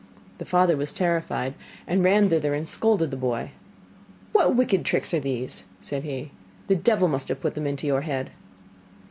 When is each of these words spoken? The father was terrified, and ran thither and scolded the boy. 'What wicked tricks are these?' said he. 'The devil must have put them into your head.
The 0.39 0.45
father 0.45 0.75
was 0.75 0.91
terrified, 0.91 1.53
and 1.85 2.03
ran 2.03 2.29
thither 2.29 2.55
and 2.55 2.67
scolded 2.67 3.11
the 3.11 3.17
boy. 3.17 3.51
'What 4.31 4.55
wicked 4.55 4.83
tricks 4.83 5.13
are 5.13 5.19
these?' 5.19 5.65
said 5.79 6.01
he. 6.01 6.31
'The 6.65 6.75
devil 6.77 7.07
must 7.07 7.27
have 7.27 7.39
put 7.39 7.53
them 7.53 7.67
into 7.67 7.85
your 7.85 8.01
head. 8.01 8.31